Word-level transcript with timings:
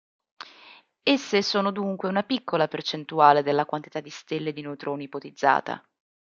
Esse 1.03 1.43
sono 1.43 1.69
dunque 1.71 2.09
una 2.09 2.23
piccola 2.23 2.67
percentuale 2.67 3.43
della 3.43 3.67
quantità 3.67 3.99
di 3.99 4.09
stelle 4.09 4.51
di 4.51 4.61
neutroni 4.63 5.03
ipotizzata. 5.03 5.79